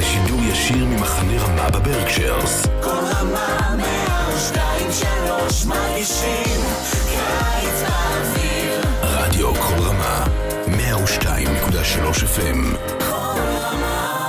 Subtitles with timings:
[0.00, 2.66] לשידור ישיר ממחנה רמה בברקשיירס.
[2.82, 6.60] כל רמה מהשתיים שלוש מרגישים
[7.08, 10.24] קיץ באוויר רדיו כל רמה,
[10.66, 12.76] 102.3 FM.
[12.98, 14.20] כל רמה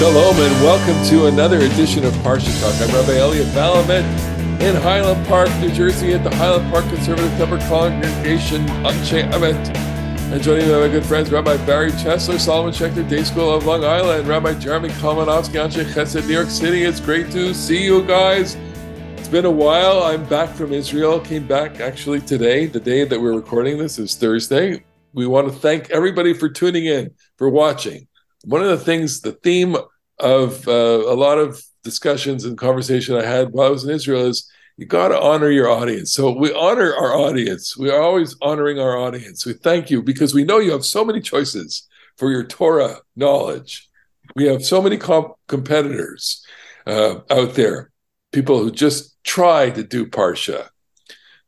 [0.00, 2.74] Shalom and welcome to another edition of Parsha Talk.
[2.80, 4.02] I'm Rabbi Elliot Malamet
[4.62, 9.76] in Highland Park, New Jersey, at the Highland Park Conservative Temple Congregation Anshe Emeth.
[10.32, 13.66] And joining me, are my good friends, Rabbi Barry Chesler, Solomon Schechter, Day School of
[13.66, 16.84] Long Island, Rabbi Jeremy Kalmanofsky, Ansche Chesed, New York City.
[16.84, 18.56] It's great to see you guys.
[19.18, 20.02] It's been a while.
[20.02, 21.20] I'm back from Israel.
[21.20, 24.82] Came back actually today, the day that we're recording this is Thursday.
[25.12, 28.06] We want to thank everybody for tuning in, for watching
[28.44, 29.76] one of the things, the theme
[30.18, 34.26] of uh, a lot of discussions and conversation I had while I was in Israel
[34.26, 36.12] is you got to honor your audience.
[36.12, 37.76] So we honor our audience.
[37.76, 39.44] We are always honoring our audience.
[39.44, 43.88] We thank you because we know you have so many choices for your Torah knowledge.
[44.36, 46.44] We have so many comp- competitors
[46.86, 47.90] uh, out there,
[48.32, 50.68] people who just try to do Parsha,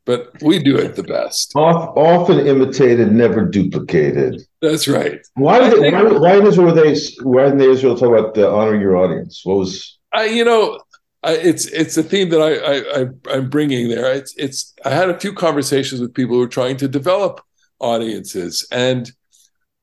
[0.05, 1.53] but we do it the best.
[1.55, 4.42] Often imitated, never duplicated.
[4.61, 5.20] That's right.
[5.34, 8.55] Why did they, why, why in Israel were they why in Israel talk about uh,
[8.55, 9.42] honoring your audience?
[9.45, 10.80] What was I, you know,
[11.23, 14.12] I, it's it's a theme that I, I, I I'm bringing there.
[14.12, 17.41] It's it's I had a few conversations with people who are trying to develop
[17.78, 19.11] audiences, and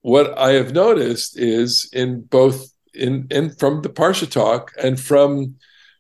[0.02, 5.56] what I have noticed is in both in in from the Parsha talk and from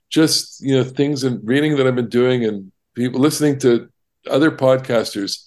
[0.09, 3.89] just you know things and reading that I've been doing and people listening to
[4.29, 5.45] other podcasters,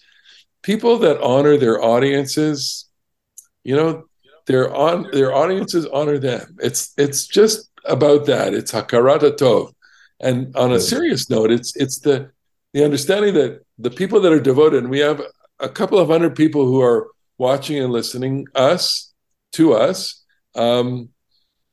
[0.62, 2.88] people that honor their audiences,
[3.65, 4.04] you know,
[4.47, 6.56] their on their audiences honor them.
[6.60, 8.54] It's it's just about that.
[8.54, 9.72] It's hakarat tov.
[10.21, 12.31] And on a serious note, it's it's the
[12.72, 15.21] the understanding that the people that are devoted, and we have
[15.59, 19.12] a couple of hundred people who are watching and listening us
[19.53, 20.22] to us.
[20.54, 21.10] Um,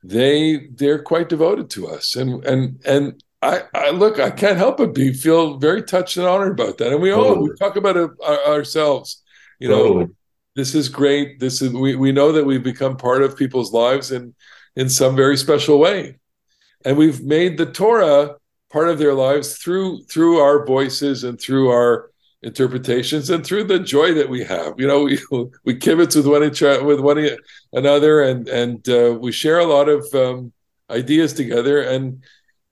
[0.02, 4.78] they they're quite devoted to us, and and and I, I look, I can't help
[4.78, 6.92] but be feel very touched and honored about that.
[6.92, 9.22] And we all we talk about it our, ourselves,
[9.58, 10.08] you know Totally.
[10.56, 11.40] this is great.
[11.40, 14.34] This is we, we know that we've become part of people's lives in
[14.76, 16.18] in some very special way.
[16.84, 18.36] And we've made the Torah
[18.70, 22.10] part of their lives through through our voices and through our
[22.42, 24.74] interpretations and through the joy that we have.
[24.78, 25.18] You know, we
[25.64, 27.26] we kibitz with one each with one
[27.72, 30.52] another and and uh, we share a lot of um,
[30.90, 31.80] ideas together.
[31.80, 32.22] And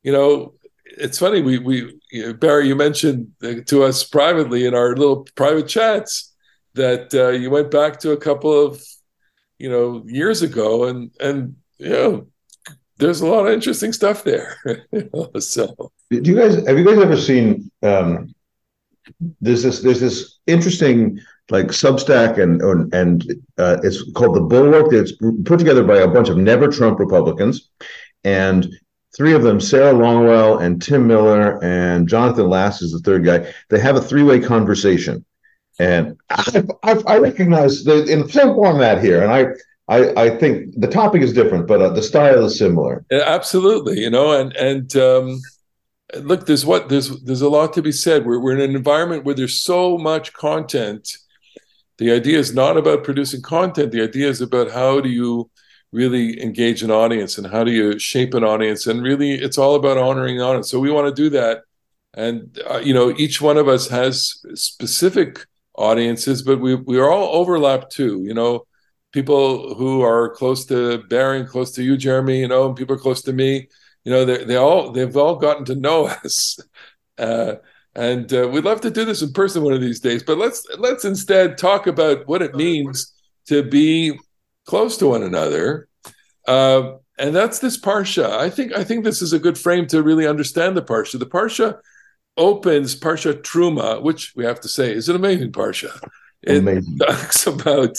[0.03, 0.55] you know,
[0.99, 1.43] it's funny.
[1.43, 5.69] We we you know, Barry, you mentioned uh, to us privately in our little private
[5.69, 6.35] chats
[6.75, 8.83] that uh, you went back to a couple of
[9.59, 12.27] you know years ago and and you know
[12.97, 14.57] there's a lot of interesting stuff there
[15.41, 15.75] so
[16.11, 18.35] Do you guys have you guys ever seen um
[19.41, 21.21] there's this there's this interesting
[21.51, 23.25] like Substack and and, and
[23.57, 24.93] uh, it's called the Bulwark.
[24.93, 25.13] It's
[25.45, 27.71] put together by a bunch of never Trump Republicans,
[28.23, 28.69] and
[29.19, 33.53] three of them, Sarah Longwell and Tim Miller and Jonathan Last is the third guy.
[33.69, 35.27] They have a three way conversation,
[35.79, 39.49] and I, I, I recognize the in the same format here, and I.
[39.91, 43.07] I, I think the topic is different, but uh, the style is similar.
[43.11, 45.41] absolutely you know and and um
[46.21, 49.25] look there's what there's there's a lot to be said we're, we're in an environment
[49.25, 51.17] where there's so much content
[51.97, 55.51] the idea is not about producing content the idea is about how do you
[55.93, 58.87] really engage an audience and how do you shape an audience?
[58.87, 60.71] And really it's all about honoring the audience.
[60.71, 61.63] So we want to do that.
[62.15, 67.11] And uh, you know each one of us has specific audiences but we we are
[67.11, 68.65] all overlapped too you know?
[69.11, 72.97] People who are close to Barry and close to you Jeremy you know and people
[72.97, 73.69] close to me
[74.05, 76.59] you know they they all they've all gotten to know us.
[77.17, 77.55] Uh
[77.95, 80.67] and uh, we'd love to do this in person one of these days but let's
[80.79, 83.15] let's instead talk about what it means
[83.47, 84.17] to be
[84.69, 85.89] close to one another.
[86.47, 88.29] Uh, and that's this parsha.
[88.29, 91.19] I think i think this is a good frame to really understand the parsha.
[91.19, 91.79] The parsha
[92.37, 95.99] opens parsha truma which we have to say is an amazing parsha.
[96.43, 96.99] It Amazing.
[97.07, 97.97] talks about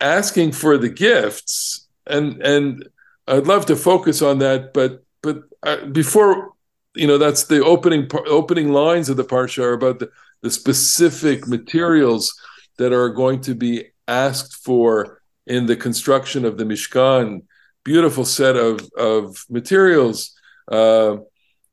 [0.00, 2.88] asking for the gifts and and
[3.26, 6.52] I'd love to focus on that but but uh, before
[6.94, 10.08] you know that's the opening opening lines of the parsha are about the,
[10.42, 12.32] the specific materials
[12.78, 17.42] that are going to be asked for in the construction of the Mishkan
[17.84, 20.36] beautiful set of of materials
[20.70, 21.16] uh,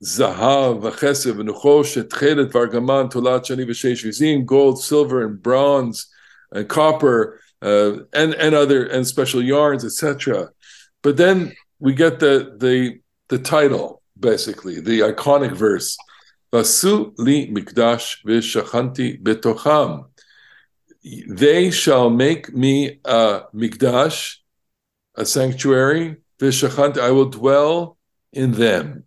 [0.04, 6.08] zahav, v'chesed, v'nuchosh, tchelet, vargaman, tolat, shani, v'sheish, v'zim, gold, silver, and bronze,
[6.52, 10.50] and copper, uh, and and other and special yarns, etc.
[11.02, 13.00] But then we get the the
[13.30, 15.98] the title, basically the iconic verse,
[16.52, 20.06] "Vasu li mikdash v'shachanti betocham."
[21.04, 24.38] They shall make me a mikdash,
[25.16, 26.18] a sanctuary.
[26.40, 27.98] V'shachanti, I will dwell
[28.34, 29.06] in them.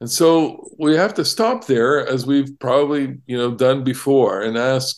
[0.00, 4.58] And so we have to stop there, as we've probably you know done before, and
[4.58, 4.96] ask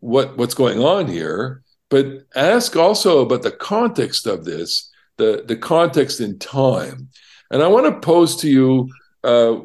[0.00, 5.56] what what's going on here but ask also about the context of this, the, the
[5.56, 7.08] context in time.
[7.50, 8.90] And I want to pose to you,
[9.24, 9.56] uh,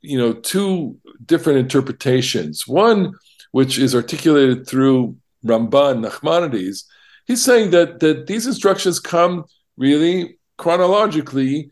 [0.00, 2.66] you know, two different interpretations.
[2.66, 3.14] One,
[3.54, 5.16] which is articulated through
[5.46, 6.86] Ramban Nachmanides,
[7.28, 9.44] he's saying that that these instructions come
[9.76, 11.70] really chronologically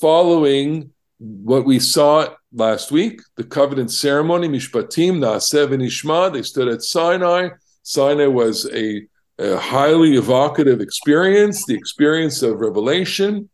[0.00, 6.32] following what we saw last week, the covenant ceremony, Mishpatim, Naaseh V'Nishma.
[6.32, 7.48] They stood at Sinai.
[7.82, 9.02] Sinai was a
[9.40, 13.50] a highly evocative experience, the experience of revelation,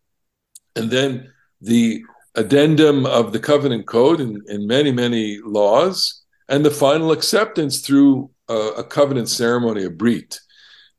[0.76, 1.32] and then
[1.62, 2.04] the
[2.34, 6.19] addendum of the covenant code and, and many, many laws,
[6.50, 10.40] and the final acceptance through a, a covenant ceremony, a brit.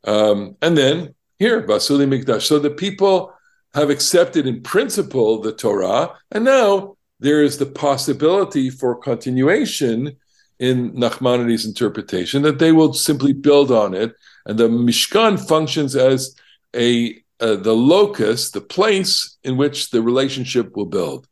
[0.05, 2.43] Um, and then here, Vasuli Mikdash.
[2.43, 3.33] So the people
[3.75, 10.17] have accepted in principle the Torah, and now there is the possibility for continuation
[10.59, 14.15] in Nachmanides' interpretation that they will simply build on it
[14.45, 16.35] and the Mishkan functions as
[16.75, 21.27] a uh, the locus, the place in which the relationship will build.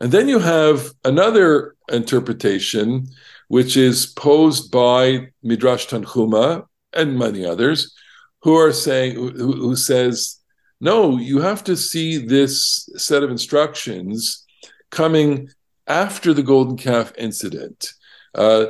[0.00, 3.06] And then you have another interpretation,
[3.48, 7.94] which is posed by Midrash Tanchuma and many others,
[8.42, 10.40] who are saying, who, who says,
[10.80, 14.44] no, you have to see this set of instructions
[14.90, 15.48] coming
[15.86, 17.92] after the golden calf incident.
[18.34, 18.66] Uh,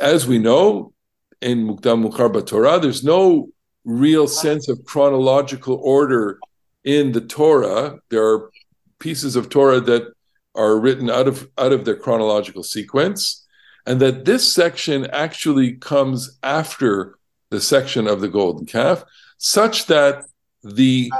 [0.00, 0.92] as we know,
[1.40, 2.78] in Mukdam Mukhar Torah.
[2.78, 3.48] There's no
[3.84, 6.38] real sense of chronological order
[6.84, 7.98] in the Torah.
[8.10, 8.50] There are
[8.98, 10.12] pieces of Torah that
[10.54, 13.39] are written out of out of their chronological sequence,
[13.86, 17.16] and that this section actually comes after
[17.50, 19.04] the section of the golden calf,
[19.38, 20.24] such that
[20.62, 21.10] the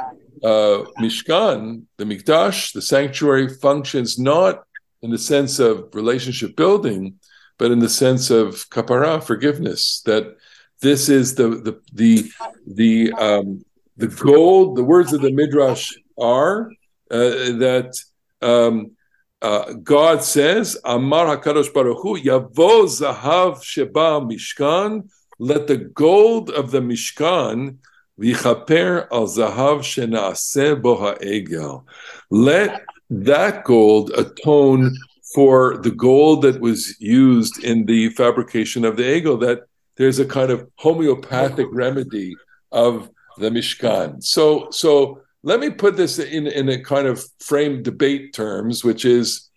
[0.43, 4.65] uh, Mishkan, the Mikdash, the sanctuary functions not
[5.03, 7.19] in the sense of relationship building,
[7.59, 10.37] but in the sense of kapara, forgiveness, that
[10.81, 12.31] this is the the the
[12.67, 13.65] the um,
[13.97, 14.77] the gold.
[14.77, 16.71] The words of the midrash are
[17.11, 17.93] uh, that
[18.41, 18.93] um,
[19.43, 26.71] uh, God says, "Amar Hakadosh Baruch Hu, Yavo Zahav Sheba Mishkan." Let the gold of
[26.71, 27.79] the Mishkan
[28.21, 31.87] v'chaper al Zahav Shenaaseh Bo Ha'egel.
[32.31, 34.95] Let that gold atone
[35.35, 39.63] for the gold that was used in the fabrication of the egel, that
[39.97, 42.35] there's a kind of homeopathic remedy
[42.73, 44.23] of the Mishkan.
[44.23, 49.05] So, so let me put this in, in a kind of frame debate terms, which
[49.05, 49.51] is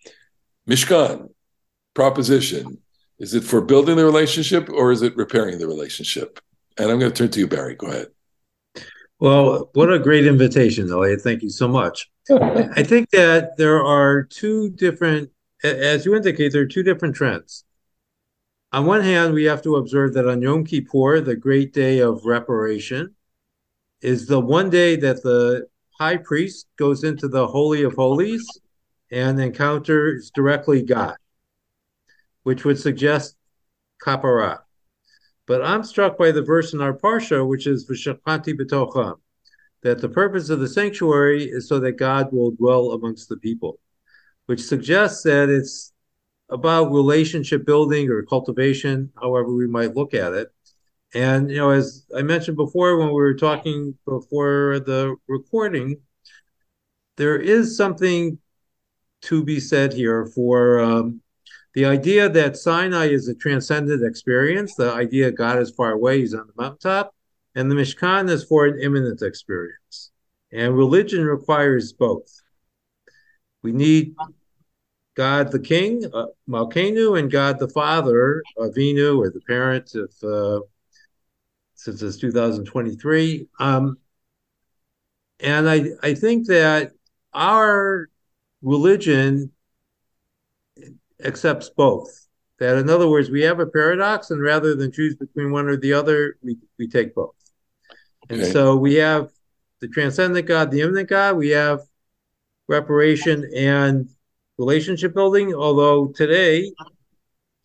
[0.68, 1.30] Mishkan,
[1.94, 2.80] proposition.
[3.20, 6.40] Is it for building the relationship or is it repairing the relationship?
[6.78, 7.76] And I'm going to turn to you, Barry.
[7.76, 8.08] Go ahead.
[9.20, 11.22] Well, what a great invitation, Elliot.
[11.22, 12.10] Thank you so much.
[12.32, 15.30] I think that there are two different
[15.64, 17.64] as you indicate, there are two different trends.
[18.72, 22.26] On one hand, we have to observe that on Yom Kippur, the great day of
[22.26, 23.16] reparation,
[24.02, 28.46] is the one day that the high priest goes into the Holy of Holies
[29.12, 31.16] and encounters directly God,
[32.44, 33.36] which would suggest
[34.06, 34.60] kapara.
[35.46, 39.16] But I'm struck by the verse in our parsha, which is v'shachanti b'tocham,
[39.82, 43.80] that the purpose of the sanctuary is so that God will dwell amongst the people
[44.46, 45.94] which suggests that it's
[46.50, 50.53] about relationship building or cultivation, however we might look at it.
[51.14, 55.98] And you know, as I mentioned before when we were talking before the recording,
[57.18, 58.40] there is something
[59.24, 61.22] to be said here for um,
[61.74, 66.34] the idea that Sinai is a transcendent experience, the idea God is far away, he's
[66.34, 67.14] on the mountaintop,
[67.56, 70.12] and the Mishkan is for an immanent experience.
[70.52, 72.42] And religion requires both.
[73.64, 74.16] We need
[75.16, 80.60] God the King, uh, Malkenu, and God the Father, Avinu, or the parent, if uh,
[81.84, 83.50] since it's 2023.
[83.60, 83.98] Um,
[85.42, 86.94] and I, I think that
[87.34, 88.08] our
[88.62, 89.52] religion
[91.22, 92.08] accepts both.
[92.60, 95.76] That, in other words, we have a paradox, and rather than choose between one or
[95.76, 97.36] the other, we, we take both.
[98.30, 99.32] And so we have
[99.82, 101.82] the transcendent God, the immanent God, we have
[102.70, 104.08] reparation and
[104.58, 105.54] relationship building.
[105.54, 106.72] Although today,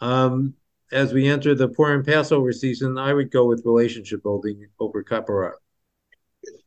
[0.01, 0.55] um,
[0.93, 5.53] as we enter the Purim Passover season, I would go with relationship building over kapara.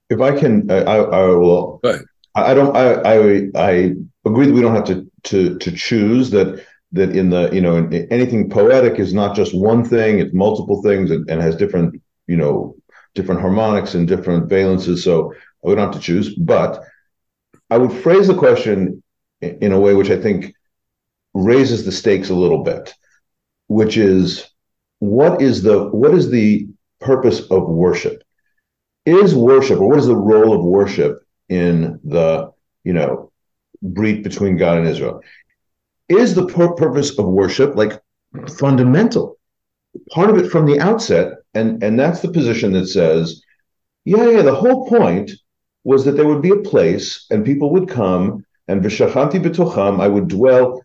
[0.09, 1.79] If I can, I, I, I will.
[1.83, 2.01] Right.
[2.35, 2.75] I don't.
[2.75, 3.93] I, I I
[4.25, 7.87] agree that we don't have to to to choose that that in the you know
[8.09, 12.37] anything poetic is not just one thing; it's multiple things and, and has different you
[12.37, 12.75] know
[13.15, 14.99] different harmonics and different valences.
[15.03, 16.33] So we don't have to choose.
[16.35, 16.83] But
[17.69, 19.03] I would phrase the question
[19.41, 20.53] in a way which I think
[21.33, 22.93] raises the stakes a little bit,
[23.71, 24.49] which is
[24.99, 26.67] what is the what is the
[26.99, 28.21] purpose of worship?
[29.05, 32.51] Is worship or what is the role of worship in the
[32.83, 33.31] you know
[33.81, 35.21] breach between God and Israel?
[36.09, 38.01] Is the pur- purpose of worship like
[38.59, 39.37] fundamental?
[40.11, 43.41] Part of it from the outset, and and that's the position that says,
[44.03, 45.31] yeah, yeah, the whole point
[45.85, 50.07] was that there would be a place and people would come and v'shachanti b'tocham, I
[50.07, 50.83] would dwell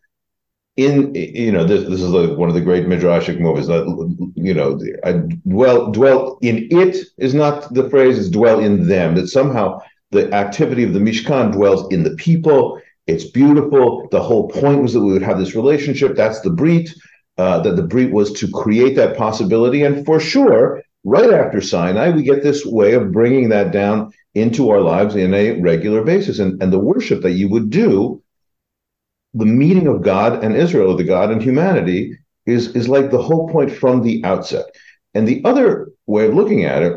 [0.77, 3.67] in, you know, this, this is like one of the great midrashic movies.
[3.67, 3.87] That
[4.35, 5.13] you know, I
[5.49, 9.15] dwell dwell in it is not the phrase; is dwell in them.
[9.15, 9.81] That somehow
[10.11, 12.81] the activity of the Mishkan dwells in the people.
[13.07, 14.09] It's beautiful.
[14.11, 16.15] The whole point was that we would have this relationship.
[16.15, 16.91] That's the Brit.
[17.39, 22.11] Uh, that the Brit was to create that possibility, and for sure, right after Sinai,
[22.11, 26.39] we get this way of bringing that down into our lives in a regular basis.
[26.39, 28.23] And, and the worship that you would do,
[29.37, 33.49] the meeting of God and Israel, the God and humanity, is, is like the whole
[33.49, 34.67] point from the outset.
[35.15, 36.93] And the other way of looking at it,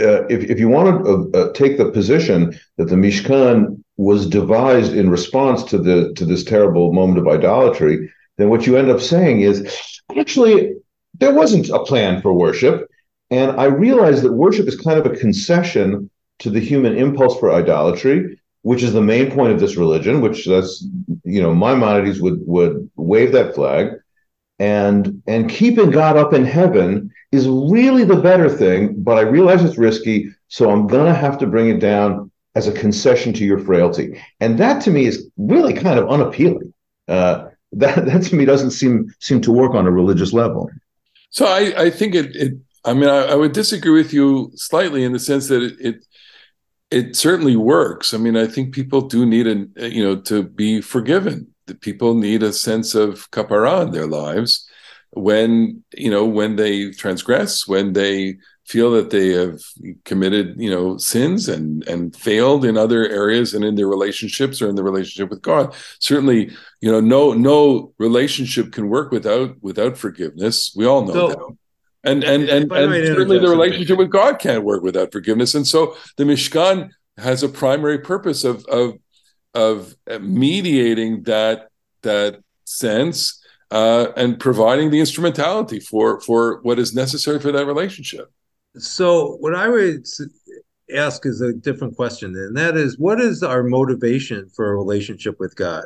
[0.00, 4.26] uh, if, if you want to uh, uh, take the position that the Mishkan was
[4.26, 8.90] devised in response to the to this terrible moment of idolatry, then what you end
[8.90, 10.72] up saying is actually
[11.20, 12.88] there wasn't a plan for worship.
[13.30, 17.52] And I realized that worship is kind of a concession to the human impulse for
[17.52, 20.86] idolatry, which is the main point of this religion, which that's,
[21.24, 23.90] you know, Maimonides would would wave that flag.
[24.58, 29.64] And and keeping God up in heaven is really the better thing, but I realize
[29.64, 33.58] it's risky, so I'm gonna have to bring it down as a concession to your
[33.58, 34.22] frailty.
[34.40, 36.72] And that to me is really kind of unappealing.
[37.08, 40.70] Uh, that that to me doesn't seem seem to work on a religious level.
[41.30, 42.52] So I, I think it, it
[42.84, 46.06] I mean, I, I, would disagree with you slightly in the sense that it, it,
[46.92, 48.12] it certainly works.
[48.12, 51.48] I mean, I think people do need a uh, you know to be forgiven.
[51.66, 54.68] The people need a sense of kapara in their lives
[55.10, 59.60] when you know when they transgress, when they feel that they have
[60.04, 64.68] committed you know sins and and failed in other areas and in their relationships or
[64.68, 65.74] in the relationship with God.
[65.98, 70.72] Certainly, you know, no no relationship can work without without forgiveness.
[70.76, 71.56] We all know so, that
[72.04, 75.54] and and and, and certainly the relationship with God can't work without forgiveness.
[75.54, 78.98] And so the Mishkan has a primary purpose of of
[79.54, 81.68] of mediating that
[82.02, 88.30] that sense uh, and providing the instrumentality for for what is necessary for that relationship.
[88.78, 90.06] So what I would
[90.94, 95.38] ask is a different question, and that is, what is our motivation for a relationship
[95.38, 95.84] with God?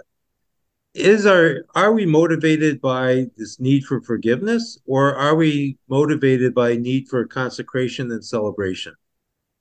[0.96, 6.74] Is our are we motivated by this need for forgiveness or are we motivated by
[6.76, 8.94] need for consecration and celebration?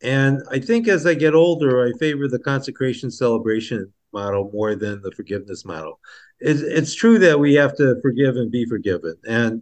[0.02, 5.02] And i think as i get older i favor the consecration celebration model more than
[5.02, 6.00] the forgiveness model.
[6.40, 9.16] It's, it's true that we have to forgive and be forgiven.
[9.28, 9.62] And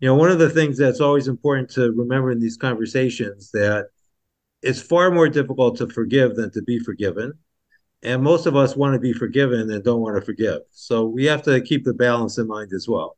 [0.00, 3.86] you know one of the things that's always important to remember in these conversations that
[4.62, 7.34] it's far more difficult to forgive than to be forgiven
[8.04, 10.60] and most of us want to be forgiven and don't want to forgive.
[10.70, 13.16] So we have to keep the balance in mind as well.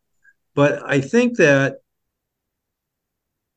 [0.54, 1.78] But I think that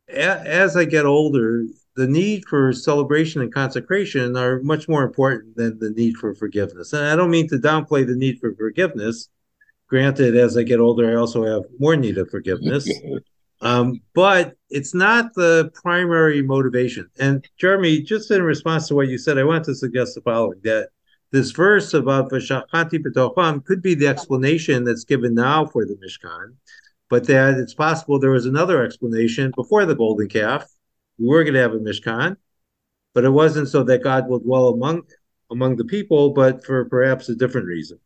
[0.10, 5.78] as I get older, the need for celebration and consecration are much more important than
[5.80, 6.94] the need for forgiveness.
[6.94, 9.30] And I don't mean to downplay the need for forgiveness.
[9.88, 12.90] Granted, as I get older, I also have more need of forgiveness.
[13.62, 17.10] um, but it's not the primary motivation.
[17.20, 20.60] And Jeremy, just in response to what you said, I want to suggest the following
[20.64, 20.90] that
[21.32, 26.56] this verse about V'shachanti B'tocham could be the explanation that's given now for the Mishkan,
[27.10, 30.66] but that it's possible there was another explanation before the golden calf.
[31.18, 32.38] We were going to have a Mishkan,
[33.14, 35.04] but it wasn't so that God will dwell among
[35.52, 38.00] among the people, but for perhaps a different reason.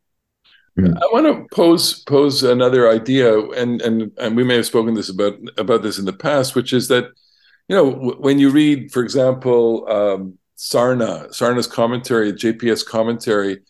[0.77, 0.93] Hmm.
[0.97, 5.09] I want to pose pose another idea, and and and we may have spoken this
[5.09, 7.05] about about this in the past, which is that
[7.67, 13.61] you know when you read, for example, um, Sarna, Sarna's commentary, JPS commentary.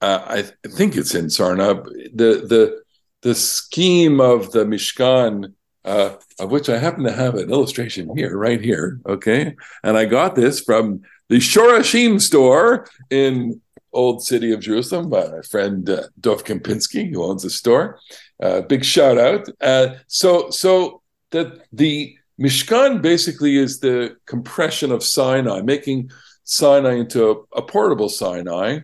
[0.00, 1.84] Uh, I, th- I, think it's in Sarna.
[2.14, 2.82] The the
[3.22, 8.36] the scheme of the Mishkan, uh, of which I happen to have an illustration here,
[8.36, 9.00] right here.
[9.06, 13.60] Okay, and I got this from the Shorashim store in
[13.92, 17.98] old city of Jerusalem by my friend uh, Dov Kempinski, who owns the store.
[18.42, 19.48] Uh, big shout out.
[19.60, 26.10] Uh, so, so that the Mishkan basically is the compression of Sinai, making
[26.44, 28.80] Sinai into a, a portable Sinai,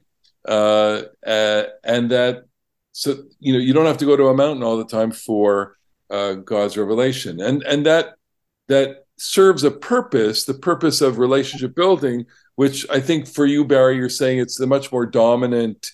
[0.47, 2.45] uh, uh, and that
[2.93, 5.77] so you know you don't have to go to a mountain all the time for
[6.11, 8.15] uh, God's revelation, and and that
[8.69, 13.97] that serves a purpose, the purpose of relationship building, which I think for you, Barry,
[13.97, 15.91] you're saying it's the much more dominant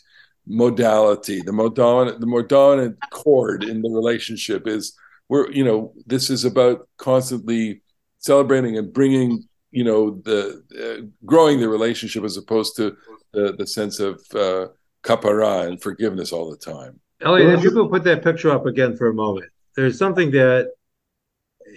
[0.47, 4.95] modality, the more dominant, the more dominant chord in the relationship is
[5.29, 7.83] we're, you know, this is about constantly
[8.19, 12.97] celebrating and bringing, you know, the uh, growing the relationship as opposed to
[13.33, 14.67] the, the sense of uh,
[15.03, 17.01] kapara and forgiveness all the time.
[17.21, 20.71] Elliot, if you could put that picture up again for a moment, there's something that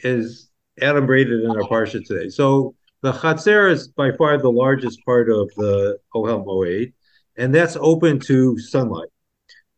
[0.03, 0.49] is
[0.81, 2.29] adumbrated in our parsha today.
[2.29, 6.93] So the Chatzer is by far the largest part of the Ohel Moed,
[7.37, 9.09] and that's open to sunlight.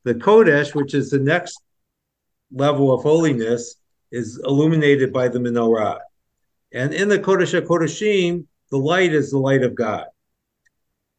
[0.03, 1.61] The Kodesh, which is the next
[2.51, 3.75] level of holiness,
[4.11, 5.99] is illuminated by the menorah.
[6.71, 10.05] And in the Kodesh HaKodeshim, the light is the light of God.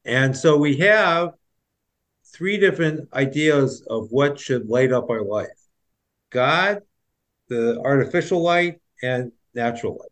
[0.04, 1.34] And so we have
[2.32, 5.48] three different ideas of what should light up our life
[6.30, 6.82] God,
[7.48, 10.10] the artificial light, and natural light.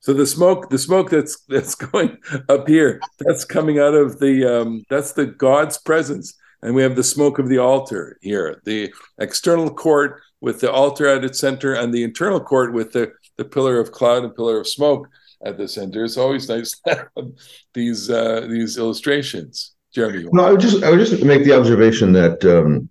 [0.00, 2.18] So the smoke, the smoke that's that's going
[2.48, 6.96] up here, that's coming out of the um, that's the God's presence, and we have
[6.96, 11.74] the smoke of the altar here, the external court with the altar at its center,
[11.74, 15.06] and the internal court with the the pillar of cloud and pillar of smoke
[15.44, 16.04] at the center.
[16.04, 17.26] It's always nice to have
[17.74, 19.74] these uh, these illustrations.
[19.94, 22.88] Jeremy, no, I would just I would just make the observation that um,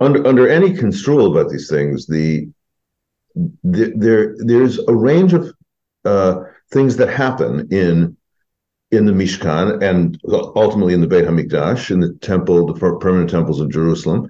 [0.00, 2.48] under under any construal about these things, the
[3.62, 5.54] the there there's a range of
[6.04, 8.16] uh, things that happen in
[8.90, 10.20] in the Mishkan and
[10.54, 14.28] ultimately in the Beit Hamikdash, in the temple, the permanent temples of Jerusalem.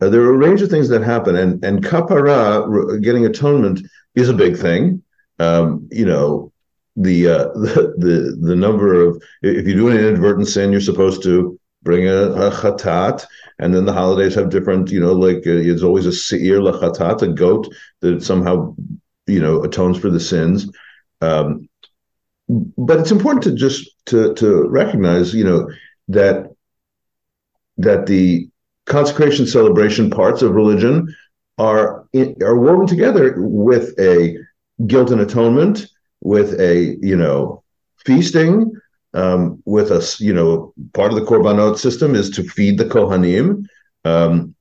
[0.00, 4.28] Uh, there are a range of things that happen, and and kapara, getting atonement, is
[4.28, 5.02] a big thing.
[5.38, 6.52] Um, you know,
[6.96, 11.22] the, uh, the the the number of if you do an inadvertent sin, you're supposed
[11.22, 13.26] to bring a, a chatat,
[13.58, 17.22] and then the holidays have different, you know, like uh, it's always a seir lachatat,
[17.22, 18.74] a goat that somehow,
[19.26, 20.68] you know, atones for the sins.
[21.20, 21.68] Um,
[22.48, 25.68] but it's important to just to to recognize, you know,
[26.08, 26.50] that
[27.78, 28.48] that the
[28.86, 31.06] consecration celebration parts of religion
[31.58, 34.36] are in, are woven together with a
[34.86, 35.86] guilt and atonement,
[36.20, 37.62] with a you know
[38.04, 38.72] feasting,
[39.14, 43.64] um, with us, you know, part of the korbanot system is to feed the kohanim,
[44.04, 44.54] um,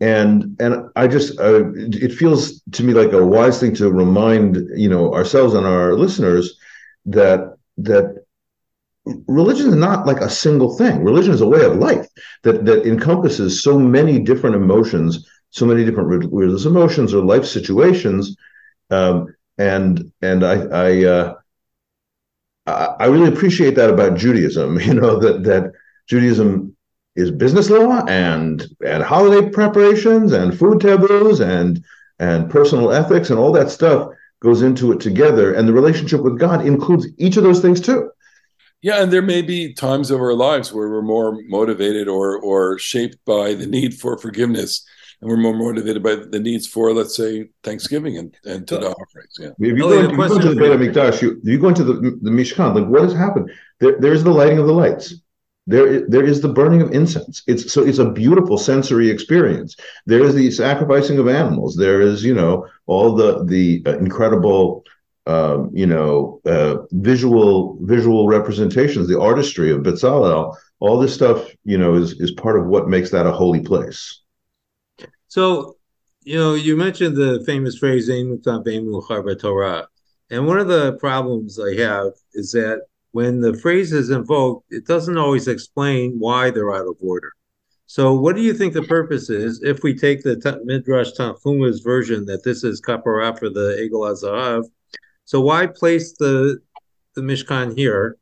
[0.00, 4.56] and and I just uh, it feels to me like a wise thing to remind
[4.74, 6.58] you know ourselves and our listeners
[7.06, 8.24] that that
[9.26, 11.02] religion is not like a single thing.
[11.02, 12.06] Religion is a way of life
[12.42, 18.36] that that encompasses so many different emotions, so many different religious emotions or life situations,
[18.90, 21.04] um, and and I I.
[21.04, 21.34] Uh,
[22.66, 24.78] I really appreciate that about Judaism.
[24.86, 25.72] You know that that
[26.08, 26.76] Judaism
[27.16, 31.82] is business law and and holiday preparations and food taboos and
[32.18, 34.10] and personal ethics and all that stuff
[34.40, 35.54] goes into it together.
[35.54, 38.10] And the relationship with God includes each of those things too.
[38.82, 42.78] Yeah, and there may be times of our lives where we're more motivated or or
[42.78, 44.86] shaped by the need for forgiveness
[45.20, 48.90] and we're more motivated by the needs for, let's say, Thanksgiving and, and to the
[48.90, 49.36] offerings.
[49.38, 49.48] Yeah.
[49.58, 52.18] If you, go, if you go into the Beit HaMikdash, you, you go into the,
[52.22, 53.50] the Mishkan, like what has happened?
[53.80, 55.14] There, there's the lighting of the lights.
[55.70, 57.44] There, there is the burning of incense.
[57.46, 59.76] It's so it's a beautiful sensory experience.
[60.04, 61.76] There is the sacrificing of animals.
[61.76, 64.84] There is, you know, all the the uh, incredible,
[65.26, 70.56] um, you know, uh, visual visual representations, the artistry of Bezalel.
[70.80, 74.22] All this stuff, you know, is is part of what makes that a holy place.
[75.28, 75.76] So,
[76.24, 78.08] you know, you mentioned the famous phrase
[79.38, 79.88] Torah.
[80.30, 84.86] And one of the problems I have is that when the phrase is invoked, it
[84.86, 87.32] doesn't always explain why they're out of order.
[87.86, 92.24] So, what do you think the purpose is if we take the Midrash Tanchuma's version
[92.26, 94.64] that this is kapara for the Egel HaZahav?
[95.24, 96.58] So, why place the
[97.16, 98.16] the Mishkan here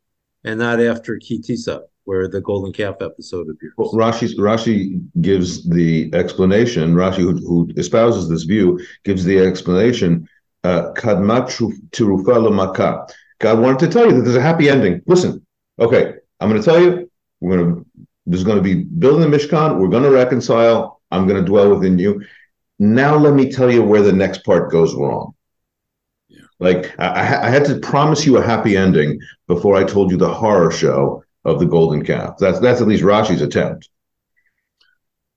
[0.44, 1.83] and not after Ki Tisa?
[2.09, 3.74] where the golden calf episode appears.
[3.77, 6.94] Well, Rashi Rashi gives the explanation.
[6.94, 10.27] Rashi, who, who espouses this view, gives the explanation.
[10.64, 13.07] Uh, Kadmat uh,
[13.38, 15.03] God wanted to tell you that there's a happy ending.
[15.07, 15.44] Listen,
[15.79, 17.11] okay, I'm going to tell you.
[17.40, 17.87] We're going to.
[18.27, 19.79] There's going to be building the Mishkan.
[19.79, 21.01] We're going to reconcile.
[21.11, 22.22] I'm going to dwell within you.
[22.79, 25.35] Now let me tell you where the next part goes wrong.
[26.61, 30.33] Like I, I, had to promise you a happy ending before I told you the
[30.33, 32.37] horror show of the golden calf.
[32.38, 33.88] That's that's at least Rashi's attempt.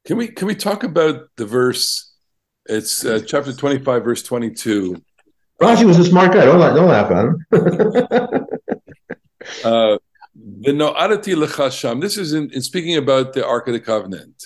[0.06, 2.12] Can we can we talk about the verse?
[2.66, 5.04] It's uh, chapter twenty five, verse twenty two.
[5.62, 6.46] Rashi was a smart guy.
[6.46, 8.48] Don't don't laugh at him.
[9.66, 9.98] Uh,
[10.36, 12.00] the no'adati lechasham.
[12.00, 14.42] This is in, in speaking about the Ark of the Covenant.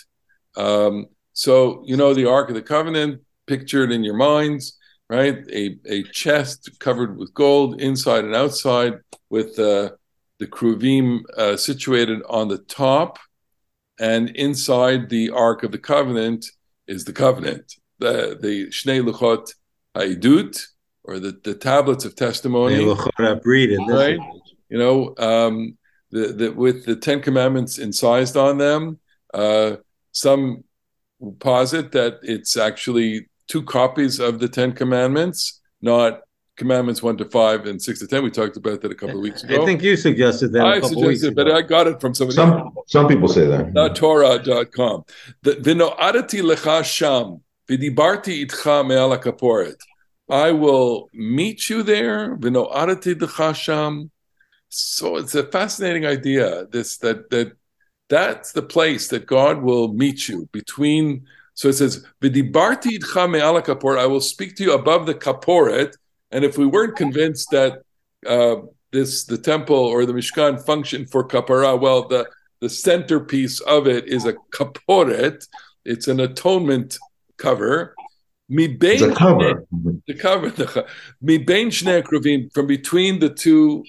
[0.56, 4.78] Um, so you know the Ark of the Covenant pictured in your minds,
[5.10, 5.38] right?
[5.52, 8.94] A a chest covered with gold inside and outside,
[9.30, 9.92] with uh,
[10.40, 13.20] the kruvim uh, situated on the top,
[14.00, 16.46] and inside the Ark of the Covenant
[16.88, 19.54] is the covenant, the the shnei luchot
[19.96, 20.66] ha'idut,
[21.08, 22.84] or the, the tablets of testimony,
[23.44, 24.20] breed in this Right.
[24.70, 25.78] you know, um,
[26.12, 29.00] the, the, with the Ten Commandments incised on them.
[29.34, 29.78] Uh,
[30.12, 30.64] some
[31.40, 36.22] posit that it's actually two copies of the Ten Commandments, not
[36.58, 38.24] Commandments one to five and six to ten.
[38.24, 39.62] We talked about that a couple of weeks ago.
[39.62, 41.52] I think you suggested that a I couple weeks suggested, but.
[41.52, 42.36] I got it from somebody.
[42.38, 43.74] some some people say that.
[43.74, 45.04] not Torah.com.
[45.42, 49.76] The Vinoadati lecha sham, vidibarti itcha me'al kaporet.
[50.30, 52.38] I will meet you there.
[54.70, 56.66] So it's a fascinating idea.
[56.68, 57.54] This that that
[58.10, 61.26] that's the place that God will meet you between.
[61.54, 65.94] So it says, "V'dibarti itcha me'al kaporet." I will speak to you above the kaporet.
[66.32, 67.84] And if we weren't convinced that
[68.26, 68.58] uh,
[68.92, 72.28] this the temple or the Mishkan function for kapara, well, the
[72.62, 75.48] the centerpiece of it is a kaporet.
[75.86, 76.98] It's an atonement
[77.38, 77.96] cover.
[78.48, 79.66] Mi It's cover.
[80.08, 80.86] the cover the
[81.22, 83.84] mi bein shnei kruvim from between the two,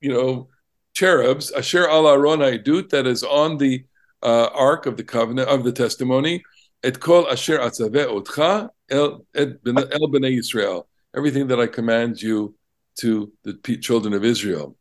[0.00, 0.48] you know,
[0.94, 1.50] cherubs.
[1.52, 3.84] Asher al aron haidut that is on the
[4.22, 6.42] uh, ark of the covenant of the testimony.
[6.84, 10.84] Et kol asher atzaveh otcha el et ben- el bnei Yisrael.
[11.16, 12.54] Everything that I command you
[13.00, 14.76] to the children of Israel.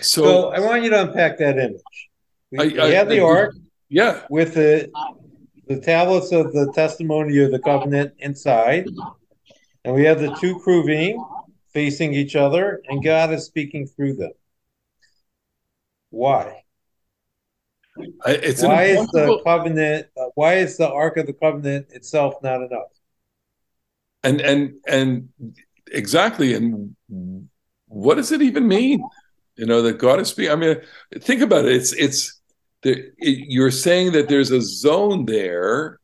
[0.00, 1.80] So, So I want you to unpack that image.
[2.52, 3.54] We, I- we I- have the I- ark
[3.88, 4.88] yeah, with the
[5.70, 8.86] the tablets of the testimony of the covenant inside,
[9.84, 11.16] and we have the two kruvim
[11.72, 14.32] facing each other, and God is speaking through them.
[16.10, 16.64] Why?
[18.26, 20.08] It's why is the covenant?
[20.16, 22.90] Uh, why is the ark of the covenant itself not enough?
[24.22, 25.28] and and and
[25.90, 26.94] exactly and
[27.86, 29.02] what does it even mean
[29.56, 30.76] you know that god is speaking i mean
[31.20, 32.39] think about it it's it's
[32.82, 35.98] the, it, you're saying that there's a zone there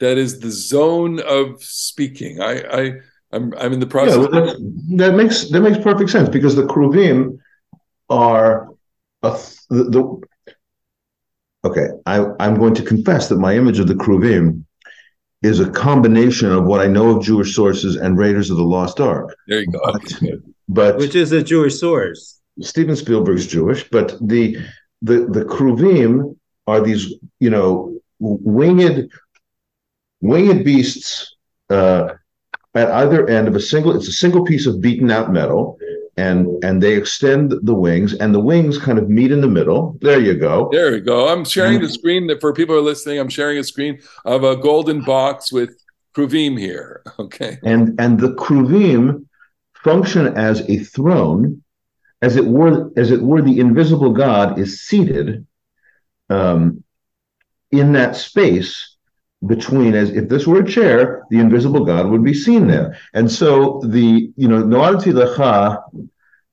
[0.00, 2.92] that is the zone of speaking i i
[3.32, 4.56] i'm, I'm in the Yeah, process well, that,
[4.96, 7.38] that makes that makes perfect sense because the kruvim
[8.08, 8.68] are
[9.22, 10.20] a th- the, the
[11.64, 11.88] okay.
[12.06, 14.64] I I'm going to confess that my image of the kruvim
[15.42, 19.00] is a combination of what I know of Jewish sources and Raiders of the Lost
[19.00, 19.34] Ark.
[19.46, 20.54] there you go Okay, good.
[20.68, 22.40] But Which is a Jewish source.
[22.60, 24.56] Steven Spielberg's Jewish, but the
[25.02, 26.36] the the Kruvim
[26.66, 29.10] are these you know winged
[30.20, 31.34] winged beasts
[31.70, 32.14] uh,
[32.74, 33.96] at either end of a single.
[33.96, 35.78] It's a single piece of beaten out metal,
[36.16, 39.96] and and they extend the wings, and the wings kind of meet in the middle.
[40.00, 40.68] There you go.
[40.72, 43.58] there you go i'm sharing the screen that for people who are listening i'm sharing
[43.58, 45.82] a screen of a golden box with
[46.14, 49.26] kruvim here okay and and the kruvim
[49.82, 51.62] function as a throne
[52.22, 55.46] as it were as it were the invisible god is seated
[56.28, 56.82] um,
[57.70, 58.96] in that space
[59.46, 63.30] between as if this were a chair the invisible god would be seen there and
[63.30, 65.82] so the you know noalti lecha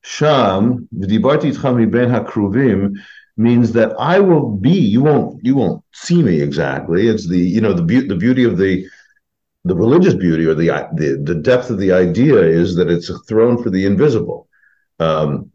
[0.01, 2.93] sham v'dibarti itcha miben hakruvim
[3.36, 7.62] means that I will be you won't you won't see me exactly it's the you
[7.62, 8.88] know the beauty the beauty of the
[9.67, 13.19] the religious beauty or the, the the depth of the idea is that it's a
[13.19, 14.47] throne for the invisible.
[14.99, 15.51] Um,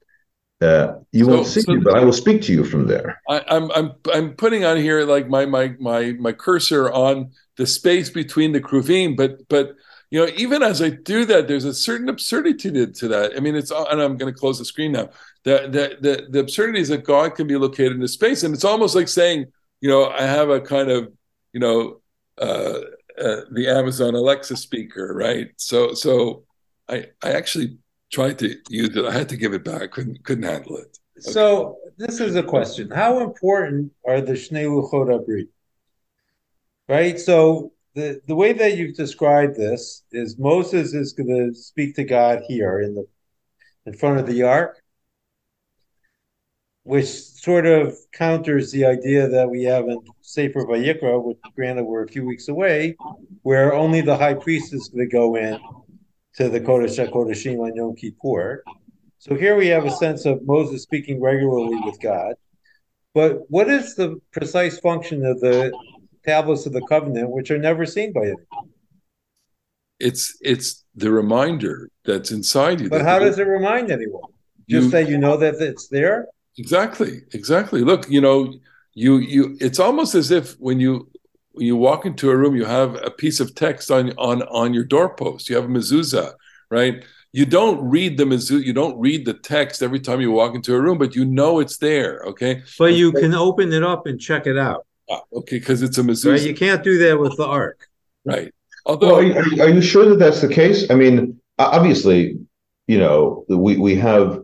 [0.62, 3.20] uh, you So- won't see so me, but I will speak to you from there.
[3.28, 7.66] I, I'm I'm I'm putting on here like my my my my cursor on the
[7.66, 9.74] space between the kruvim, but but
[10.10, 13.32] you know even as I do that, there's a certain absurdity to, to that.
[13.36, 15.10] I mean, it's and I'm going to close the screen now.
[15.44, 18.54] The, the the the absurdity is that God can be located in the space, and
[18.54, 19.46] it's almost like saying,
[19.80, 21.12] you know, I have a kind of
[21.52, 22.00] you know
[22.38, 22.78] uh,
[23.20, 25.50] uh, the Amazon Alexa speaker, right?
[25.56, 26.44] So so
[26.88, 27.78] I I actually
[28.12, 29.04] tried to use it.
[29.04, 29.90] I had to give it back.
[29.90, 30.98] couldn't couldn't handle it.
[31.18, 35.48] So this is a question: How important are the Shnei Luchot HaBrit?
[36.88, 37.18] Right.
[37.18, 42.04] So the the way that you've described this is Moses is going to speak to
[42.04, 43.06] God here in the
[43.86, 44.80] in front of the ark,
[46.84, 52.04] which sort of counters the idea that we have in Sefer Vayikra, which granted we're
[52.04, 52.96] a few weeks away,
[53.42, 55.58] where only the high priest is going to go in
[56.36, 58.62] to the Kodesh HaKodeshim on Yom Kippur.
[59.18, 62.34] So here we have a sense of Moses speaking regularly with God.
[63.14, 65.72] But what is the precise function of the
[66.24, 68.46] tablets of the covenant, which are never seen by anyone?
[70.00, 72.88] It's it's the reminder that's inside you.
[72.88, 74.22] But how does it remind anyone?
[74.68, 76.28] Just You- that you know that it's there?
[76.58, 77.82] Exactly, exactly.
[77.82, 78.52] Look, you know,
[78.94, 81.08] you you it's almost as if when you
[81.56, 84.84] you walk into a room, you have a piece of text on on on your
[84.84, 85.48] doorpost.
[85.48, 86.32] You have a mezuzah,
[86.70, 87.04] right?
[87.32, 90.74] You don't read the mezuzah, you don't read the text every time you walk into
[90.74, 92.22] a room, but you know it's there.
[92.26, 94.86] Okay, But you can open it up and check it out.
[95.10, 96.10] Ah, okay, because it's a Right?
[96.12, 97.88] mezuzah, You can't do that with the ark.
[98.24, 98.52] right?
[98.84, 100.90] Although, are you, are you- are you sure that that's the case?
[100.90, 102.38] I mean, obviously,
[102.86, 104.40] you know, we we have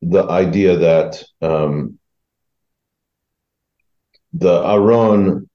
[0.00, 1.98] the idea that um,
[4.32, 5.48] the Aron,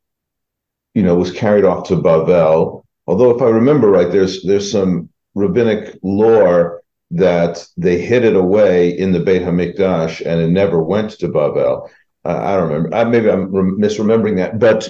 [0.98, 2.84] you know, was carried off to Bavel.
[3.06, 6.82] Although, if I remember right, there's there's some rabbinic lore
[7.12, 11.88] that they hid it away in the Beit Hamikdash and it never went to Bavel.
[12.26, 12.96] Uh, I don't remember.
[12.96, 14.90] I, maybe I'm rem- misremembering that, but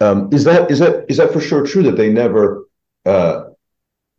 [0.00, 2.64] um, is that is that is that for sure true that they never
[3.04, 3.46] uh,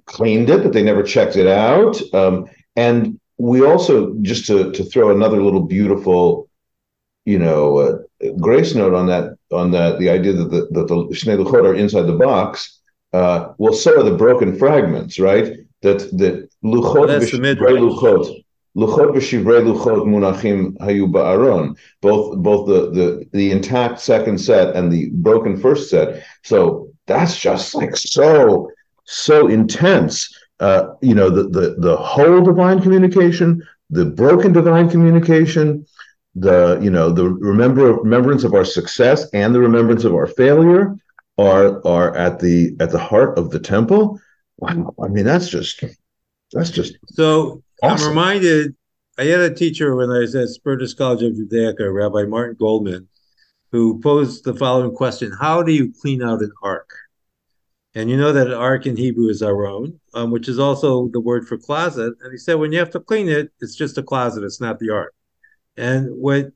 [0.06, 1.96] cleaned it, that they never checked it out.
[2.14, 6.50] Um, and we also, just to, to throw another little beautiful,
[7.26, 7.98] you know, uh,
[8.40, 11.76] grace note on that, on that, the idea that the, that the Shnei Luchot are
[11.76, 12.80] inside the box.
[13.12, 15.58] Uh, well, so are the broken fragments, right?
[15.82, 17.78] That that Luchot the v'shivrei.
[17.78, 18.44] Luchot.
[18.76, 21.78] Luchot v'shivrei Luchot munachim hayu ba'aron.
[22.02, 26.24] Both both the, the the intact second set and the broken first set.
[26.44, 28.72] So that's just like so
[29.06, 30.36] so intense.
[30.60, 35.86] Uh, you know, the the the whole divine communication, the broken divine communication,
[36.36, 40.96] the you know the remember remembrance of our success and the remembrance of our failure
[41.38, 44.20] are are at the at the heart of the temple.
[44.58, 45.84] Wow, I mean that's just
[46.52, 48.02] that's just So Awesome.
[48.02, 48.76] I'm reminded,
[49.20, 53.10] I had a teacher when I was at Spertus College of Judaica, Rabbi Martin Goldman,
[53.74, 56.90] who posed the following question How do you clean out an ark?
[57.94, 61.20] And you know that an ark in Hebrew is aron, um, which is also the
[61.20, 62.14] word for closet.
[62.22, 64.80] And he said, when you have to clean it, it's just a closet, it's not
[64.80, 65.14] the ark.
[65.78, 66.52] And what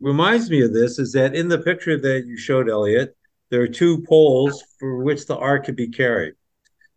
[0.00, 3.16] reminds me of this is that in the picture that you showed, Elliot,
[3.50, 6.34] there are two poles for which the ark could be carried.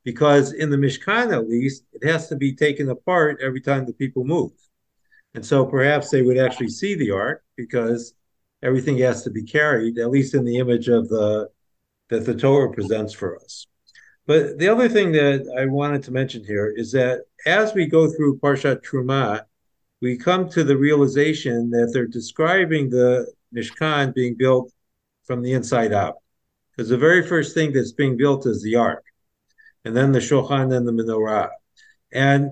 [0.03, 3.93] Because in the Mishkan, at least, it has to be taken apart every time the
[3.93, 4.51] people move.
[5.33, 8.13] And so perhaps they would actually see the ark because
[8.61, 11.49] everything has to be carried, at least in the image of the
[12.09, 13.65] that the Torah presents for us.
[14.27, 18.09] But the other thing that I wanted to mention here is that as we go
[18.09, 19.43] through Parshat Trumah,
[20.03, 24.69] we come to the realization that they're describing the Mishkan being built
[25.23, 26.15] from the inside out.
[26.71, 29.05] Because the very first thing that's being built is the ark,
[29.85, 31.51] and then the Shulchan and the menorah.
[32.11, 32.51] And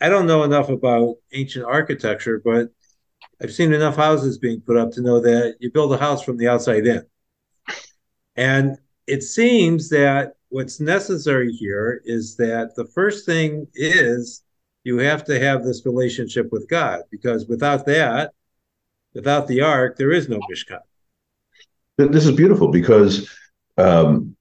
[0.00, 2.70] I don't know enough about ancient architecture, but
[3.40, 6.36] I've seen enough houses being put up to know that you build a house from
[6.36, 7.02] the outside in.
[8.34, 14.42] And it seems that what's necessary here is that the first thing is
[14.84, 18.32] you have to have this relationship with God, because without that,
[19.14, 20.80] without the ark, there is no Mishkan.
[21.96, 23.30] this is beautiful because
[23.76, 24.36] um,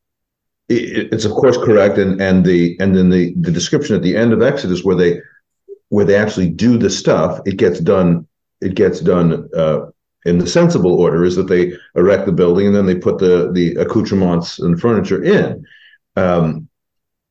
[0.70, 4.16] it, it's of course correct, and and the and then the the description at the
[4.16, 5.22] end of Exodus where they
[5.90, 8.28] where they actually do the stuff, it gets done.
[8.60, 9.86] It gets done uh,
[10.26, 13.52] in the sensible order is that they erect the building and then they put the
[13.54, 15.66] the accoutrements and furniture in.
[16.16, 16.67] Um,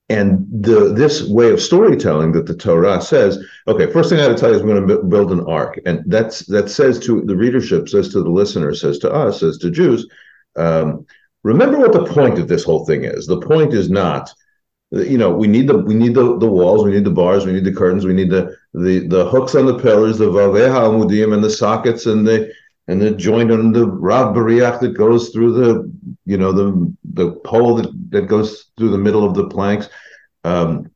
[0.09, 4.37] and the this way of storytelling that the Torah says, okay, first thing I got
[4.37, 7.23] to tell you is we're going to build an ark, and that's that says to
[7.23, 10.07] the readership, says to the listener, says to us, says to Jews,
[10.57, 11.07] um,
[11.42, 13.27] remember what the point of this whole thing is.
[13.27, 14.33] The point is not,
[14.92, 17.53] you know, we need the we need the, the walls, we need the bars, we
[17.53, 21.35] need the curtains, we need the the the hooks on the pillars, the vaveha amudim,
[21.35, 22.53] and the sockets and the
[22.88, 25.92] and the joint on the rav bariach that goes through the
[26.25, 29.88] you know the the pole that, that goes through the middle of the planks.
[30.44, 30.90] Um,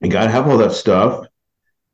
[0.00, 1.26] you got to have all that stuff,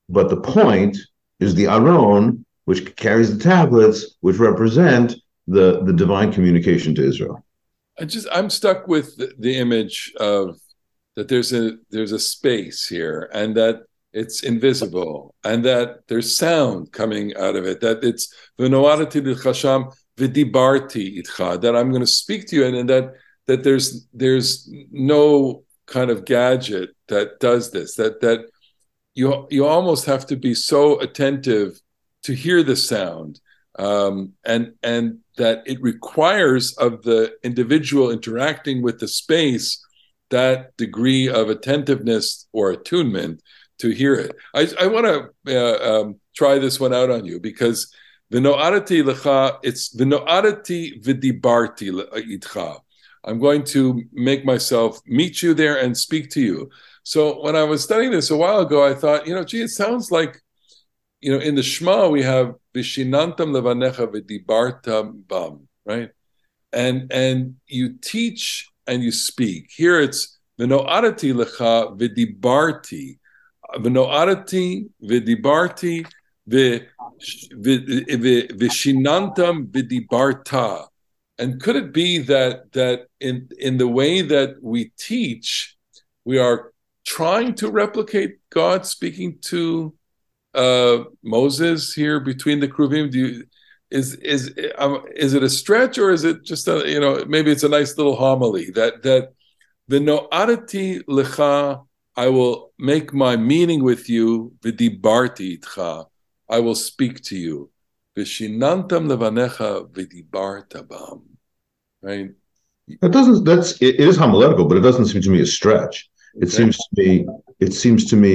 [0.09, 0.97] but the point
[1.41, 5.15] is the aron, which carries the tablets, which represent
[5.47, 7.45] the the divine communication to Israel.
[7.99, 10.59] I just I'm stuck with the, the image of
[11.17, 13.83] that there's a there's a space here and that
[14.13, 21.23] it's invisible and that there's sound coming out of it that it's v'noarati l'chasham v'dibarti
[21.23, 23.13] itcha that I'm going to speak to you and, and that
[23.47, 28.47] that there's there's no kind of gadget that does this that that
[29.15, 31.81] you you almost have to be so attentive
[32.23, 33.41] to hear the sound
[33.79, 39.85] um, and and that it requires of the individual interacting with the space
[40.31, 43.43] that degree of attentiveness or attunement
[43.79, 44.37] to hear it.
[44.55, 47.93] I, I want to uh, um, try this one out on you because
[48.33, 52.79] V'no'adati lecha, it's v'no'adati v'dibarti itcha.
[53.25, 56.71] I'm going to make myself meet you there and speak to you.
[57.05, 59.69] So when I was studying this a while ago, I thought, you know, gee, it
[59.69, 60.43] sounds like,
[61.21, 66.11] you know, in the Shema we have vishinantam levanecha v'dibartam bam, right?
[66.73, 69.71] And and you teach and you speak.
[69.75, 73.18] Here it's v'no'adati lecha v'dibarti,
[73.77, 76.07] v'no'adati v'dibarti
[78.57, 80.87] v'shinantam v'dibarta.
[81.41, 85.77] And could it be that that in in the way that we teach,
[86.25, 86.73] we are
[87.05, 89.95] trying to replicate God speaking to
[90.55, 93.11] uh, Moses here between the Kruvim?
[93.11, 93.45] Do you
[93.91, 97.51] is is um, is it a stretch or is it just a you know maybe
[97.51, 99.33] it's a nice little homily that that
[99.89, 101.87] the no'adati lecha
[102.25, 106.07] I will make my meaning with you v'dibarti itcha
[106.51, 107.71] I will speak to you.
[108.17, 111.23] Vishinantam levanecha vidibartabam.
[112.03, 112.31] Right?
[113.01, 116.11] That doesn't that's it is homiletical, but it doesn't seem to me a stretch.
[116.35, 116.57] It Okay.
[116.57, 117.27] seems to me
[117.61, 118.35] it seems to me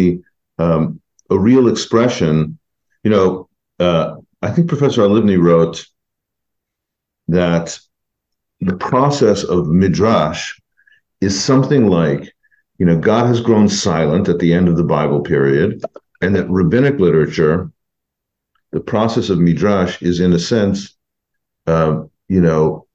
[0.60, 2.58] um, a real expression.
[3.04, 5.86] You know, uh, I think Professor Halivni wrote
[7.28, 7.78] that
[8.62, 10.58] the process of midrash
[11.20, 12.33] is something like,
[12.78, 15.84] you know, God has grown silent at the end of the Bible period,
[16.22, 17.72] and that rabbinic literature,
[18.72, 20.96] the process of midrash is in a sense,
[21.68, 22.88] uh, you know,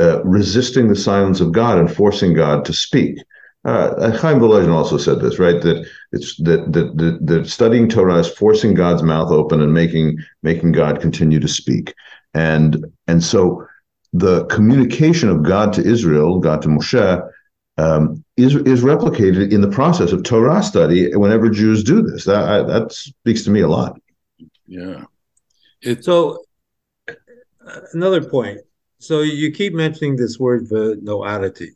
[0.00, 3.18] uh, resisting the silence of God and forcing God to speak.
[3.66, 5.60] Uh, Chaim Volozhin also said this, right?
[5.60, 10.16] That it's that that that, that studying Torah is forcing God's mouth open and making
[10.42, 11.94] making God continue to speak,
[12.32, 13.66] and and so
[14.14, 17.30] the communication of God to Israel, God to Moshe,
[17.80, 21.14] um, is is replicated in the process of Torah study.
[21.16, 23.98] Whenever Jews do this, that I, that speaks to me a lot.
[24.66, 25.04] Yeah.
[25.80, 26.44] It's So
[27.08, 27.14] uh,
[27.92, 28.58] another point.
[28.98, 31.70] So you keep mentioning this word v'noadity,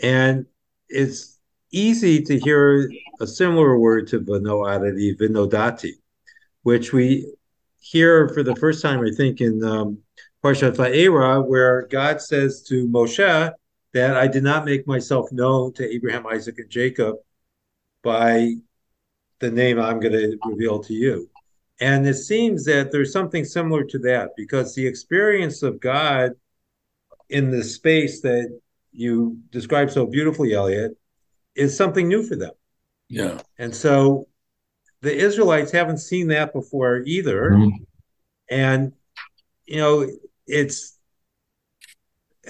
[0.00, 0.46] and
[0.88, 1.38] it's
[1.70, 2.90] easy to hear
[3.20, 5.92] a similar word to v'noadity, v'nodati,
[6.64, 7.32] which we
[7.78, 9.98] hear for the first time, I think, in um,
[10.42, 13.52] Parshat Va'era, where God says to Moshe
[13.92, 17.16] that I did not make myself known to Abraham, Isaac, and Jacob
[18.02, 18.54] by
[19.40, 21.28] the name I'm going to reveal to you.
[21.80, 26.32] And it seems that there's something similar to that because the experience of God
[27.30, 28.58] in the space that
[28.92, 30.96] you described so beautifully, Elliot,
[31.54, 32.52] is something new for them.
[33.08, 33.38] yeah.
[33.58, 34.26] And so
[35.02, 37.50] the Israelites haven't seen that before either.
[37.50, 37.84] Mm-hmm.
[38.50, 38.92] And,
[39.64, 40.06] you know,
[40.46, 40.98] it's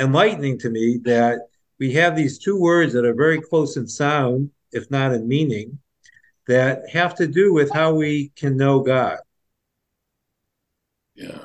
[0.01, 1.39] enlightening to me that
[1.79, 5.79] we have these two words that are very close in sound, if not in meaning,
[6.49, 9.19] that have to do with how we can know God.
[11.15, 11.45] Yeah.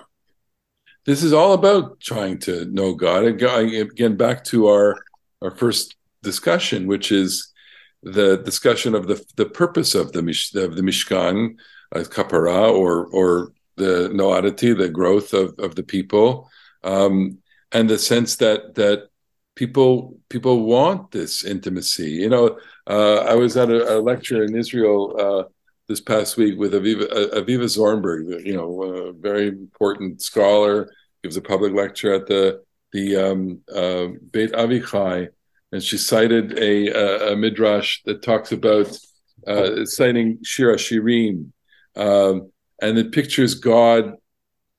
[1.05, 3.25] This is all about trying to know God.
[3.25, 4.97] Again back to our
[5.41, 7.53] our first discussion, which is
[8.01, 10.19] the discussion of the the purpose of the
[10.55, 11.57] of the Mishkan,
[11.93, 16.49] uh, kapara, or or the noadity, the growth of of the people,
[16.83, 17.37] um,
[17.71, 19.09] and the sense that that
[19.55, 22.11] people people want this intimacy.
[22.11, 25.15] You know, uh, I was at a, a lecture in Israel.
[25.19, 25.49] Uh,
[25.87, 30.89] this past week with Aviva, uh, Aviva Zornberg, you know, a very important scholar,
[31.21, 35.27] gives a public lecture at the the um, uh, Beit Avichai,
[35.71, 38.97] and she cited a, a, midrash that talks about
[39.45, 41.51] uh, citing Shir HaShirim,
[41.97, 42.51] um,
[42.81, 44.13] and it pictures God,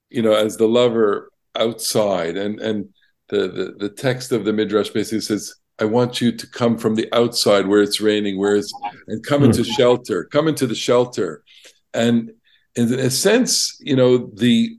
[0.08, 2.88] you know, as the lover outside, and and
[3.28, 5.54] the the, the text of the midrash basically says.
[5.78, 8.72] I want you to come from the outside where it's raining, where it's
[9.08, 11.44] and come into shelter, come into the shelter.
[11.92, 12.32] And
[12.76, 14.78] in a sense, you know, the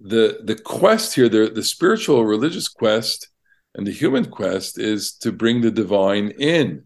[0.00, 3.28] the the quest here, the the spiritual religious quest
[3.74, 6.84] and the human quest is to bring the divine in.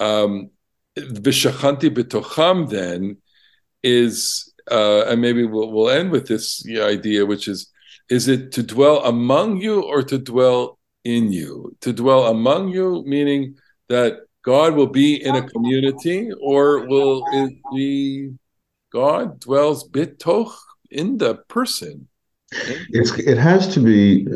[0.00, 0.50] Um
[0.96, 3.18] betocham then
[3.82, 7.70] is uh and maybe we'll we'll end with this idea, which is
[8.08, 11.76] is it to dwell among you or to dwell in you?
[11.80, 13.56] To dwell among you, meaning
[13.88, 18.34] that God will be in a community, or will it be
[18.92, 20.52] God dwells bitoch
[20.90, 22.08] in the person?
[22.90, 24.26] It's it has to be,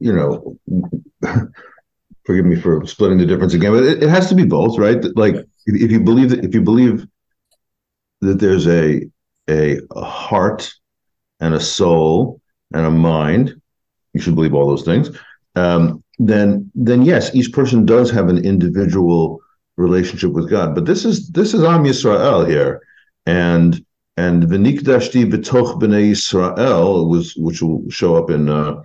[0.00, 0.58] you know.
[2.24, 5.00] Forgive me for splitting the difference again, but it, it has to be both, right?
[5.14, 7.06] Like if, if you believe that if you believe
[8.20, 9.08] that there's a
[9.48, 10.72] a heart
[11.38, 12.40] and a soul
[12.72, 13.60] and a mind,
[14.12, 15.10] you should believe all those things.
[15.54, 19.40] Um, then then yes, each person does have an individual
[19.76, 20.74] relationship with God.
[20.74, 22.80] But this is this is Am Yisrael here,
[23.26, 23.84] and
[24.16, 28.80] and v'nikdashti b'toch b'nei Yisrael was which will show up in uh,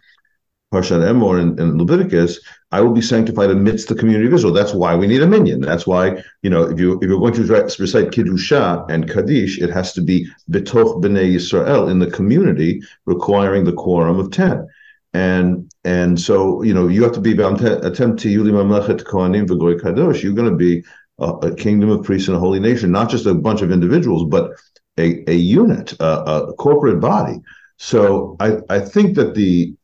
[0.71, 2.39] Parshat Emor in, in, Leviticus.
[2.71, 4.53] I will be sanctified amidst the community of Israel.
[4.53, 5.59] That's why we need a minyan.
[5.59, 9.69] That's why you know if you if you're going to recite kiddusha and kaddish, it
[9.69, 14.67] has to be b'toch b'nei Yisrael in the community, requiring the quorum of ten.
[15.13, 19.79] And and so you know you have to be attempt to yuli mamlechet kohanim v'goy
[19.81, 20.23] kadosh.
[20.23, 20.83] You're going to be
[21.19, 24.23] a, a, kingdom of priests and a holy nation, not just a bunch of individuals,
[24.29, 24.51] but
[24.97, 27.41] a, a unit, a, a corporate body.
[27.77, 29.75] So I, I think that the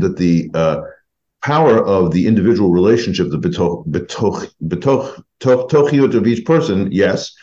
[0.00, 0.82] that the uh,
[1.42, 7.34] power of the individual relationship, the betoch, betoch, betoch, tochiot of each person, yes,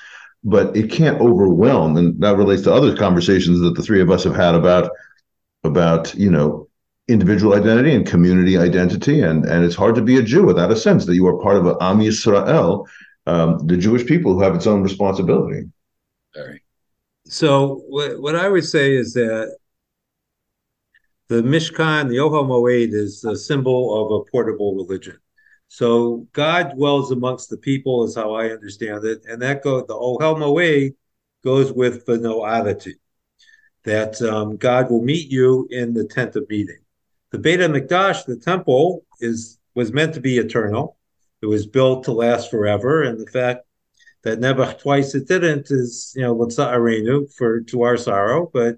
[0.43, 1.97] but it can't overwhelm.
[1.97, 4.91] And that relates to other conversations that the three of us have had about
[5.63, 6.67] about you know
[7.07, 10.75] individual identity and community identity, and and it's hard to be a Jew without a
[10.75, 12.85] sense that you are part of an Am Yisrael,
[13.25, 15.69] um, the Jewish people who have its own responsibility.
[16.35, 16.61] Very.
[17.27, 19.57] So what, what I would say is that
[21.27, 25.17] the Mishkan, the Ohel Moed, is a symbol of a portable religion.
[25.67, 29.95] So God dwells amongst the people, is how I understand it, and that go the
[29.95, 30.95] Ohel Moed
[31.43, 32.95] goes with the noadity,
[33.83, 36.79] that um, God will meet you in the tent of meeting.
[37.31, 40.97] The Beit Hamikdash, the temple, is was meant to be eternal.
[41.41, 43.65] It was built to last forever, and the fact
[44.23, 48.77] that Nebuch twice it didn't is, you know, Arenu for to our sorrow, but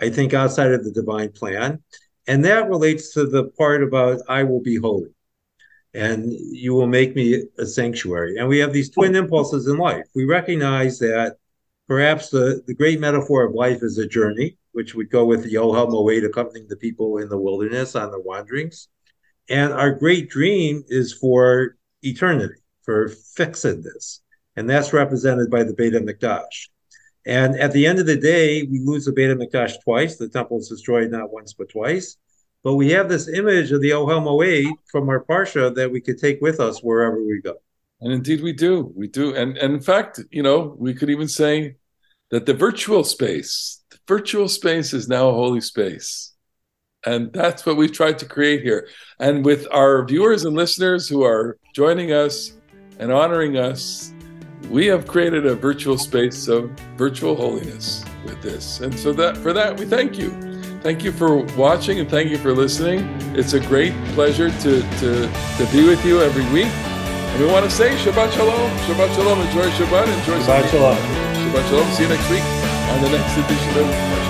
[0.00, 1.82] I think outside of the divine plan.
[2.26, 5.10] And that relates to the part about I will be holy
[5.94, 8.36] and you will make me a sanctuary.
[8.36, 10.04] And we have these twin impulses in life.
[10.14, 11.36] We recognize that
[11.88, 15.54] perhaps the, the great metaphor of life is a journey, which would go with the
[15.54, 18.88] Ohel Moed accompanying the people in the wilderness on their wanderings.
[19.48, 24.20] And our great dream is for eternity, for fixedness
[24.56, 26.68] and that's represented by the Beit Hamikdash.
[27.26, 30.16] And at the end of the day, we lose the Beit Hamikdash twice.
[30.16, 32.16] The temple is destroyed not once but twice.
[32.62, 36.18] But we have this image of the Ohel Moed from our parsha that we could
[36.18, 37.56] take with us wherever we go.
[38.00, 38.92] And indeed, we do.
[38.94, 39.34] We do.
[39.34, 41.76] And, and in fact, you know, we could even say
[42.30, 46.32] that the virtual space, the virtual space is now a holy space.
[47.04, 48.88] And that's what we've tried to create here.
[49.18, 52.52] And with our viewers and listeners who are joining us
[52.98, 54.12] and honoring us
[54.70, 58.80] we have created a virtual space of virtual holiness with this.
[58.80, 60.30] And so that for that we thank you.
[60.80, 63.00] Thank you for watching and thank you for listening.
[63.34, 65.10] It's a great pleasure to to,
[65.58, 66.72] to be with you every week.
[66.72, 68.70] And we want to say Shabbat Shalom.
[68.86, 69.40] Shabbat Shalom.
[69.40, 70.06] Enjoy Shabbat.
[70.18, 70.96] Enjoy Shabbat Shalom.
[70.96, 71.92] Shabbat Shalom.
[71.92, 74.25] See you next week on the next edition of